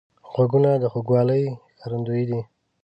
غوږونه 0.31 0.71
د 0.81 0.83
غوږوالۍ 0.91 1.43
ښکارندوی 1.73 2.23
دي 2.29 2.39